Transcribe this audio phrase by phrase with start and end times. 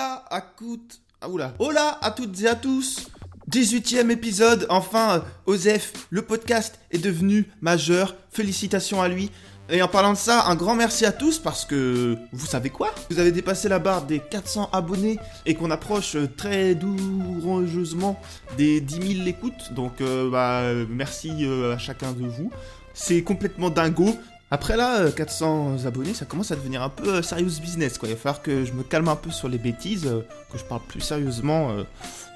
[0.00, 1.02] Hola à toutes...
[1.20, 1.52] Ah, oula.
[1.58, 3.10] Hola à toutes et à tous
[3.50, 9.30] 18ème épisode, enfin, euh, Osef, le podcast est devenu majeur, félicitations à lui.
[9.68, 12.94] Et en parlant de ça, un grand merci à tous parce que vous savez quoi?
[13.10, 18.18] Vous avez dépassé la barre des 400 abonnés et qu'on approche euh, très douloureusement
[18.56, 19.74] des 10 000 écoutes.
[19.74, 22.50] Donc euh, bah, merci à chacun de vous.
[22.94, 24.16] C'est complètement dingo.
[24.52, 28.08] Après là, euh, 400 abonnés, ça commence à devenir un peu euh, serious business quoi.
[28.08, 30.22] Il va falloir que je me calme un peu sur les bêtises, euh,
[30.52, 31.84] que je parle plus sérieusement euh,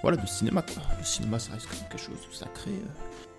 [0.02, 0.64] voilà, de cinéma.
[0.98, 2.70] Le cinéma ça reste quelque chose de sacré.
[2.70, 2.88] euh.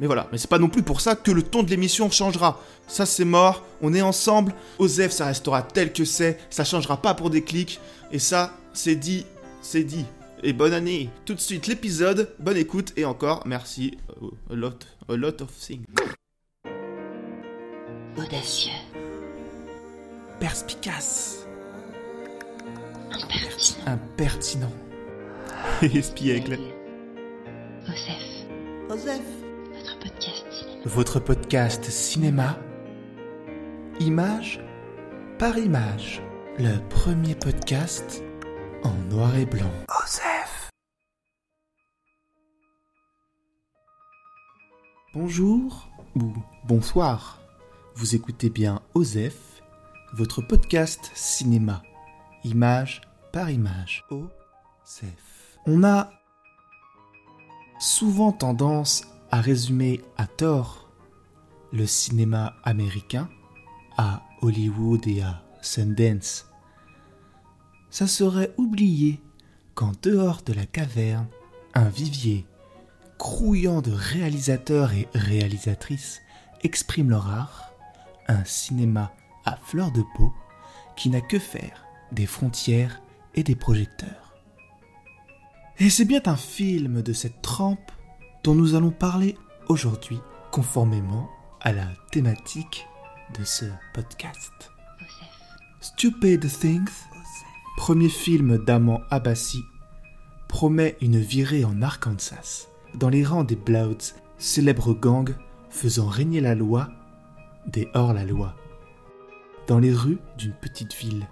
[0.01, 2.59] Mais voilà, mais c'est pas non plus pour ça que le ton de l'émission changera.
[2.87, 7.13] Ça c'est mort, on est ensemble, Osef ça restera tel que c'est, ça changera pas
[7.13, 7.79] pour des clics,
[8.11, 9.25] et ça c'est dit,
[9.61, 10.05] c'est dit.
[10.43, 14.85] Et bonne année Tout de suite l'épisode, bonne écoute, et encore merci, euh, a lot,
[15.07, 15.85] a lot of things.
[18.17, 18.71] Audacieux,
[20.39, 21.45] Perspicace,
[23.11, 24.71] impertinent, impertinent,
[25.81, 26.57] espiègle.
[27.87, 28.45] Osef,
[28.89, 29.21] Osef
[29.71, 30.85] votre podcast cinéma.
[30.85, 32.59] Votre podcast cinéma,
[33.99, 34.59] image
[35.39, 36.21] par image.
[36.57, 38.23] Le premier podcast
[38.83, 39.71] en noir et blanc.
[40.03, 40.69] Osef.
[45.13, 46.33] Bonjour ou
[46.65, 47.44] bonsoir.
[47.97, 49.61] Vous écoutez bien Osef,
[50.11, 51.81] votre podcast cinéma,
[52.43, 52.99] image
[53.31, 54.03] par image.
[54.11, 55.57] Osef.
[55.65, 56.11] On a
[57.79, 60.89] souvent tendance à résumer à tort
[61.71, 63.29] le cinéma américain
[63.95, 66.47] à Hollywood et à Sundance.
[67.89, 69.21] Ça serait oublier
[69.73, 71.27] qu'en dehors de la caverne,
[71.73, 72.45] un vivier
[73.17, 76.21] grouillant de réalisateurs et réalisatrices
[76.61, 77.71] exprime leur art,
[78.27, 79.13] un cinéma
[79.45, 80.33] à fleur de peau
[80.95, 83.01] qui n'a que faire des frontières
[83.33, 84.33] et des projecteurs.
[85.77, 87.91] Et c'est bien un film de cette trempe
[88.43, 89.35] dont nous allons parler
[89.67, 90.19] aujourd'hui,
[90.51, 91.29] conformément
[91.61, 92.87] à la thématique
[93.37, 94.71] de ce podcast.
[95.81, 96.89] Stupid Things,
[97.75, 99.63] premier film d'Aman Abbasi,
[100.47, 105.35] promet une virée en Arkansas, dans les rangs des Bloods, célèbre gang
[105.69, 106.89] faisant régner la loi
[107.67, 108.55] des hors-la-loi.
[109.67, 111.27] Dans les rues d'une petite ville,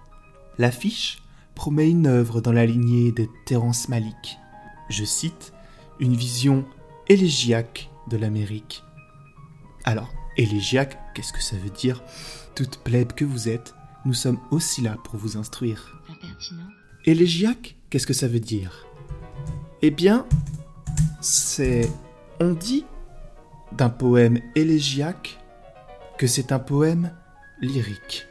[0.57, 1.21] l'affiche
[1.55, 4.37] promet une œuvre dans la lignée de Terrence Malick.
[4.89, 5.53] Je cite,
[5.99, 6.65] une vision
[7.07, 8.83] élégiaque de l'Amérique.
[9.83, 12.01] Alors, élégiaque, qu'est-ce que ça veut dire?
[12.55, 16.01] Toute plèbe que vous êtes, nous sommes aussi là pour vous instruire.
[16.09, 16.69] impertinent,
[17.05, 18.85] Élégiaque, qu'est-ce que ça veut dire?
[19.81, 20.25] Eh bien,
[21.21, 21.89] c'est...
[22.39, 22.85] On dit
[23.73, 25.39] d'un poème élégiaque
[26.17, 27.11] que c'est un poème
[27.59, 28.25] lyrique,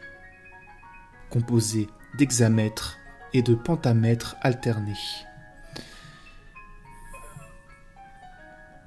[1.30, 2.98] composé d'hexamètres
[3.32, 4.92] et de pentamètres alternés.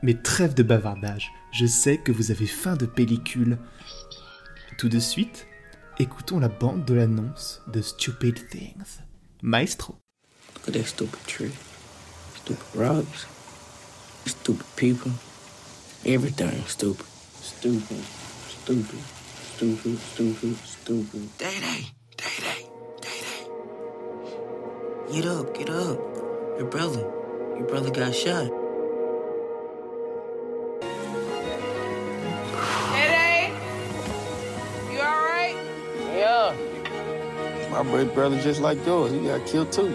[0.02, 3.58] Mais trêve de bavardage, je sais que vous avez faim de pellicule.
[4.78, 5.48] Tout de suite,
[5.98, 9.02] écoutons la bande de l'annonce de Stupid Things.
[9.42, 9.96] Maestro.
[10.56, 11.52] Look at that stupid tree.
[12.36, 13.28] Stupid rocks.
[14.26, 15.12] Stupid people.
[16.06, 17.06] Everything stupid.
[17.42, 18.25] Stupid.
[18.66, 19.00] Stupid.
[19.54, 20.00] Stupid.
[20.00, 20.58] Stupid.
[20.58, 21.38] Stupid.
[21.38, 21.86] Day Day.
[22.18, 22.66] Day Day.
[23.00, 23.46] Day Day.
[25.14, 25.54] Get up.
[25.54, 26.00] Get up.
[26.58, 27.02] Your brother.
[27.60, 28.50] Your brother got shot.
[32.96, 33.54] Hey,
[34.92, 35.56] you all right?
[36.16, 36.56] Yeah.
[37.70, 39.12] My big brother just like yours.
[39.12, 39.94] He got killed too.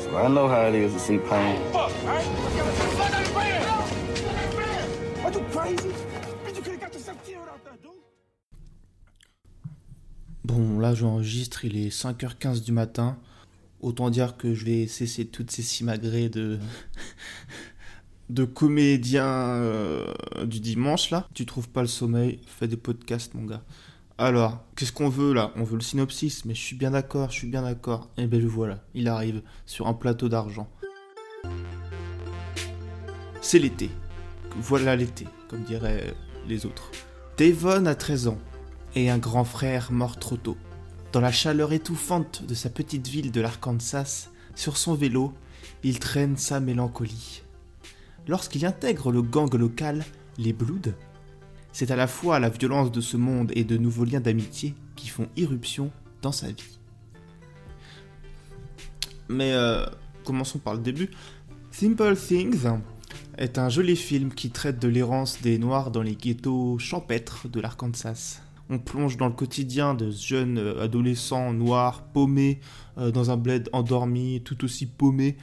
[0.00, 1.62] So I know how it is to see pain.
[1.70, 2.24] Fuck, all right?
[2.24, 5.24] Fuck out the van!
[5.24, 5.94] Are you crazy?
[10.44, 13.18] Bon, là j'enregistre, il est 5h15 du matin.
[13.80, 16.58] Autant dire que je vais cesser toutes ces simagrées de.
[18.30, 20.12] de comédiens euh,
[20.44, 21.26] du dimanche là.
[21.34, 23.62] Tu trouves pas le sommeil, fais des podcasts, mon gars.
[24.18, 25.52] Alors, qu'est-ce qu'on veut là?
[25.54, 28.10] On veut le synopsis, mais je suis bien d'accord, je suis bien d'accord.
[28.16, 30.68] Et ben le voilà, il arrive sur un plateau d'argent.
[33.40, 33.90] C'est l'été.
[34.56, 36.14] Voilà l'été, comme diraient
[36.48, 36.90] les autres.
[37.38, 38.38] Devon a 13 ans
[38.96, 40.56] et un grand frère mort trop tôt.
[41.12, 45.32] Dans la chaleur étouffante de sa petite ville de l'Arkansas, sur son vélo,
[45.84, 47.42] il traîne sa mélancolie.
[48.26, 50.04] Lorsqu'il intègre le gang local,
[50.36, 50.94] les Bloods,
[51.72, 55.06] c'est à la fois la violence de ce monde et de nouveaux liens d'amitié qui
[55.06, 55.92] font irruption
[56.22, 56.80] dans sa vie.
[59.28, 59.86] Mais euh,
[60.24, 61.10] commençons par le début.
[61.70, 62.66] Simple Things
[63.38, 67.60] est un joli film qui traite de l'errance des Noirs dans les ghettos champêtres de
[67.60, 68.40] l'Arkansas.
[68.68, 72.60] on plonge dans le quotidien de ce jeune euh, adolescent noir, paumé,
[72.98, 75.36] euh, dans un bled endormi, tout aussi paumé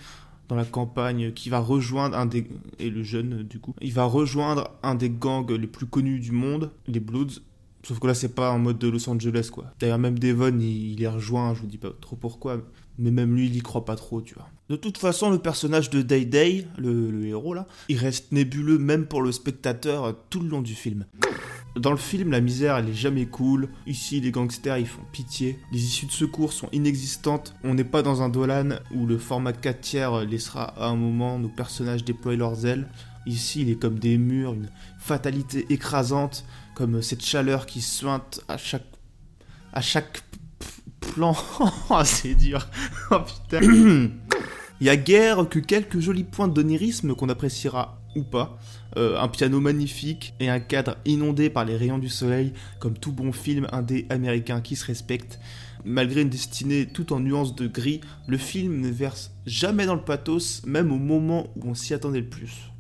[0.48, 2.48] dans la campagne, qui va rejoindre un des...
[2.78, 7.42] et du coup, va rejoindre un des gangs les plus connus du monde, les Bloods,
[7.86, 9.66] Sauf que là, c'est pas en mode de Los Angeles, quoi.
[9.80, 12.58] D'ailleurs, même Devon, il, les rejoint, je vous dis pas trop pourquoi,
[12.98, 14.50] mais même lui, il y croit pas trop, tu vois.
[14.70, 18.80] De toute façon, le personnage de Day Day, le, le héros là, il reste nébuleux
[18.80, 21.06] même pour le spectateur euh, tout le long du film.
[21.76, 23.70] Dans le film, la misère, elle est jamais cool.
[23.86, 25.60] Ici, les gangsters, ils font pitié.
[25.72, 27.54] Les issues de secours sont inexistantes.
[27.64, 31.38] On n'est pas dans un Dolan où le format 4 tiers laissera à un moment
[31.38, 32.88] nos personnages déployer leurs ailes.
[33.26, 34.70] Ici, il est comme des murs, une
[35.00, 36.46] fatalité écrasante,
[36.76, 38.86] comme cette chaleur qui suinte à chaque
[39.74, 40.24] à chaque
[41.00, 41.36] plan.
[41.90, 42.68] Oh, c'est dur.
[43.12, 43.62] Oh putain.
[44.82, 48.60] Il y a guère que quelques jolis points d'onirisme qu'on appréciera ou pas.
[48.98, 53.14] Euh, un piano magnifique et un cadre inondé par les rayons du soleil, comme tout
[53.14, 55.40] bon film indé américain qui se respecte.
[55.86, 60.02] Malgré une destinée tout en nuances de gris, le film ne verse jamais dans le
[60.02, 62.72] pathos, même au moment où on s'y attendait le plus.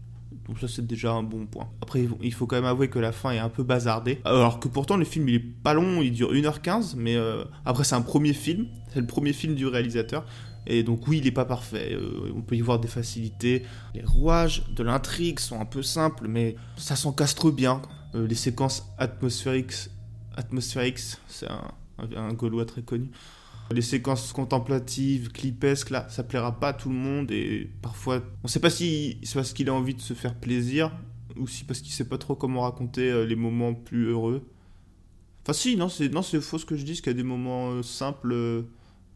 [0.47, 1.69] Donc ça c'est déjà un bon point.
[1.81, 4.21] Après il faut quand même avouer que la fin est un peu bazardée.
[4.25, 7.83] Alors que pourtant le film il est pas long, il dure 1h15, mais euh, après
[7.83, 10.25] c'est un premier film, c'est le premier film du réalisateur.
[10.67, 13.63] Et donc oui il est pas parfait, Euh, on peut y voir des facilités.
[13.93, 17.81] Les rouages de l'intrigue sont un peu simples, mais ça s'encastre bien.
[18.13, 19.89] Euh, les séquences atmosphériques,
[20.35, 23.09] atmosphériques c'est un Gaulois très connu.
[23.71, 28.47] Les séquences contemplatives, clipesques, là, ça plaira pas à tout le monde et parfois, on
[28.47, 30.91] sait pas si c'est parce qu'il a envie de se faire plaisir
[31.35, 34.47] ou si parce qu'il sait pas trop comment raconter euh, les moments plus heureux.
[35.43, 37.23] Enfin si, non, c'est non, c'est faux ce que je dis, qu'il y a des
[37.23, 38.61] moments euh, simples euh,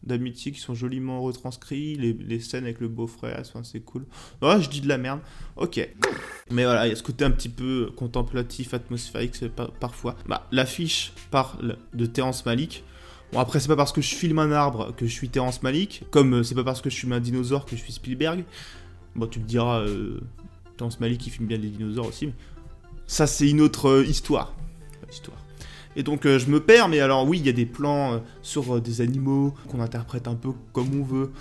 [0.04, 4.06] d'amitié qui sont joliment retranscrits, les, scènes avec le beau-frère, enfin, c'est cool.
[4.42, 5.20] Ouais, je dis de la merde.
[5.58, 5.78] Ok.
[6.52, 9.36] Mais voilà, il y a ce côté un petit peu contemplatif, atmosphérique
[9.80, 10.16] parfois.
[10.28, 12.84] Bah, l'affiche parle de Terrence Malick.
[13.32, 16.04] Bon après c'est pas parce que je filme un arbre que je suis Terrence Malick,
[16.10, 18.44] comme euh, c'est pas parce que je filme un dinosaure que je suis Spielberg.
[19.16, 20.20] Bon tu me diras, euh,
[20.78, 22.34] Terrence Malick il filme bien les dinosaures aussi, mais
[23.06, 24.56] ça c'est une autre euh, histoire.
[25.12, 25.38] histoire.
[25.96, 28.82] Et donc euh, je me perds, mais alors oui il y a des plans sur
[28.82, 31.32] des animaux qu'on interprète un peu comme on veut.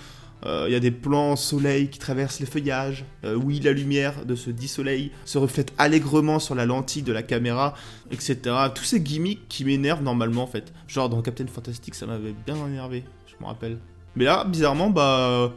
[0.46, 3.05] Euh, Il y a des plans soleil qui traversent les feuillages.
[3.25, 7.12] Euh, oui, la lumière de ce dit soleil se reflète allègrement sur la lentille de
[7.12, 7.75] la caméra,
[8.12, 8.38] etc.
[8.75, 10.73] Tous ces gimmicks qui m'énervent normalement en fait.
[10.87, 13.79] Genre dans Captain Fantastic, ça m'avait bien énervé, je me rappelle.
[14.17, 15.52] Mais là, bizarrement, bah.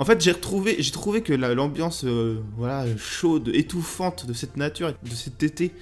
[0.00, 4.56] En fait, j'ai retrouvé, j'ai trouvé que la- l'ambiance, euh, voilà, chaude, étouffante de cette
[4.56, 5.72] nature, de cet été,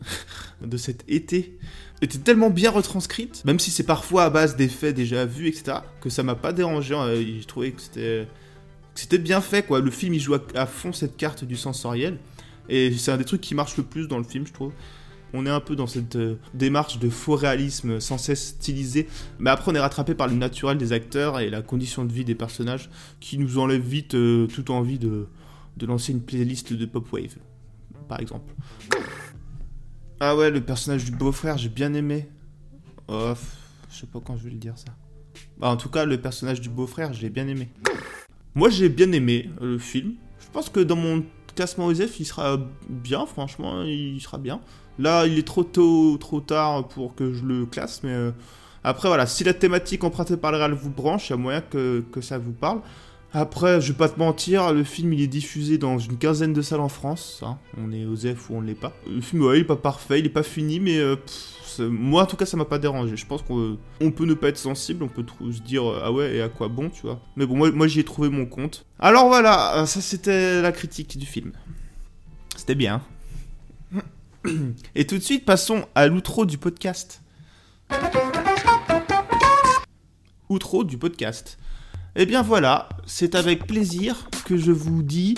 [0.62, 1.58] de cet été,
[2.04, 6.10] était tellement bien retranscrite, même si c'est parfois à base d'effets déjà vus, etc., que
[6.10, 6.94] ça m'a pas dérangé.
[6.94, 7.80] euh, J'ai trouvé que
[8.94, 9.80] c'était bien fait, quoi.
[9.80, 12.18] Le film, il joue à, fond cette carte du sensoriel,
[12.68, 14.72] et c'est un des trucs qui marche le plus dans le film, je trouve.
[15.36, 19.08] On est un peu dans cette euh, démarche de faux réalisme sans cesse stylisé,
[19.40, 22.24] mais après on est rattrapé par le naturel des acteurs et la condition de vie
[22.24, 25.26] des personnages qui nous enlève vite euh, toute envie de
[25.84, 27.34] lancer une playlist de pop wave,
[28.08, 28.54] par exemple.
[30.20, 32.28] Ah ouais, le personnage du beau-frère, j'ai bien aimé.
[33.08, 33.32] Oh,
[33.90, 34.92] je sais pas quand je vais le dire ça.
[35.58, 37.68] Bah, en tout cas, le personnage du beau-frère, j'ai bien aimé.
[38.54, 40.14] Moi, j'ai bien aimé euh, le film.
[40.38, 41.24] Je pense que dans mon
[41.56, 42.58] classement OSF, il sera
[42.88, 44.60] bien, franchement, il sera bien.
[44.98, 48.30] Là, il est trop tôt, trop tard pour que je le classe, mais euh,
[48.84, 51.60] après, voilà, si la thématique empruntée par le Real vous branche, il y a moyen
[51.60, 52.80] que ça vous parle.
[53.36, 56.62] Après, je vais pas te mentir, le film il est diffusé dans une quinzaine de
[56.62, 57.40] salles en France.
[57.42, 57.58] hein.
[57.76, 58.92] On est aux F ou on l'est pas.
[59.10, 61.16] Le film, ouais, il est pas parfait, il est pas fini, mais euh,
[61.80, 63.16] moi en tout cas, ça m'a pas dérangé.
[63.16, 66.12] Je pense qu'on on peut ne pas être sensible, on peut se dire euh, ah
[66.12, 67.20] ouais, et à quoi bon, tu vois.
[67.34, 68.86] Mais bon, moi, moi j'y ai trouvé mon compte.
[69.00, 71.50] Alors voilà, euh, ça c'était la critique du film.
[72.56, 73.02] C'était bien.
[74.94, 77.20] Et tout de suite, passons à l'outro du podcast.
[80.48, 81.58] Outro du podcast.
[82.16, 85.34] Et bien voilà, c'est avec plaisir que je vous dis.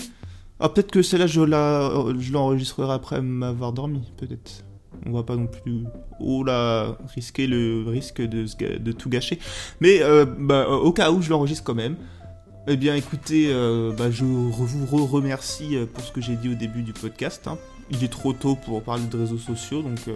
[0.60, 4.64] Ah, peut-être que celle-là, je la- je l'enregistrerai après m'avoir dormi, peut-être.
[5.04, 5.84] On va pas non plus,
[6.20, 9.38] oh là, risquer le risque de, tout gâcher.
[9.80, 11.96] Mais euh, bah, au cas où, je l'enregistre quand même.
[12.66, 16.48] Eh bien, écoutez, euh, bah, je vous re- remercie euh, pour ce que j'ai dit
[16.48, 17.46] au début du podcast.
[17.46, 17.58] hein.
[17.90, 20.14] Il est trop tôt pour parler de réseaux sociaux, donc, euh,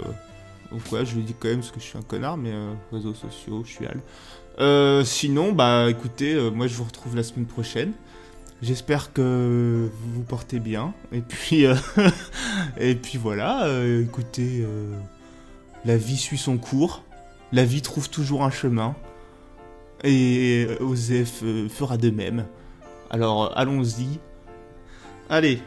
[0.71, 2.73] donc ouais, je le dis quand même parce que je suis un connard, mais euh,
[2.93, 4.01] réseaux sociaux, je suis al.
[4.61, 7.93] Euh, sinon, bah écoutez, euh, moi je vous retrouve la semaine prochaine.
[8.63, 10.93] J'espère que vous vous portez bien.
[11.13, 11.75] Et puis, euh,
[12.79, 13.67] et puis voilà,
[14.03, 14.67] écoutez,
[15.87, 17.03] la vie suit son cours.
[17.53, 18.95] La vie trouve toujours un chemin.
[20.05, 22.47] Et Osef fera de même.
[23.11, 24.21] Alors allons-y.
[25.31, 25.63] Allez,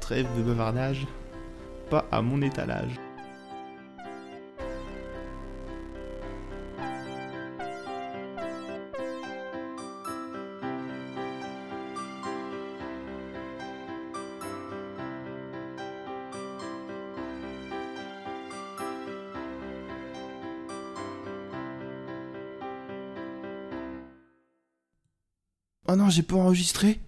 [0.00, 1.06] trêve de bavardage.
[1.90, 2.98] Pas à mon étalage.
[25.92, 27.00] Oh non, j'ai pas enregistré.